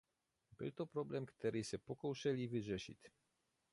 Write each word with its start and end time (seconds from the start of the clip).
Byl 0.57 0.71
to 0.71 0.85
problém, 0.85 1.25
který 1.25 1.63
se 1.63 1.77
pokoušely 1.77 2.47
vyřešit. 2.47 3.07